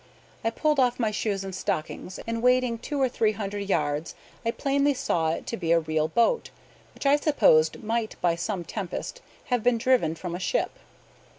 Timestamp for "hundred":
3.33-3.69